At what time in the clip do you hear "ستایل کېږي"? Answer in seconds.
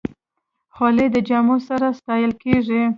1.99-2.81